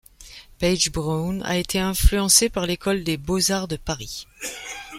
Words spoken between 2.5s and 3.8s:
l'École des beaux-arts de